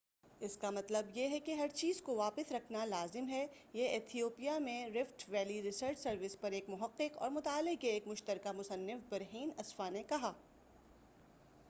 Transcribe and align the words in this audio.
اس 0.41 0.55
کا 0.57 0.69
مطلب 0.69 1.09
یہ 1.13 1.27
ہے 1.27 1.39
کہ 1.39 1.51
ہر 1.51 1.67
چیز 1.73 2.01
کو 2.01 2.15
واپس 2.15 2.51
رکھنا 2.51 2.85
لازم 2.85 3.27
ہے 3.29 3.45
یہ 3.73 3.87
ایتھیوپیا 3.87 4.57
میں 4.59 4.87
رفٹ 4.89 5.23
ویلی 5.29 5.61
ریسرچ 5.61 5.99
سروس 5.99 6.39
پر 6.41 6.51
ایک 6.51 6.69
محقق 6.69 7.17
اور 7.17 7.29
مطالعے 7.29 7.75
کے 7.75 7.91
ایک 7.91 8.07
مشترکہ 8.07 8.51
مصنف 8.51 9.09
برہین 9.09 9.49
اسفاء 9.57 9.89
نے 9.89 10.03
کہا 10.03 10.31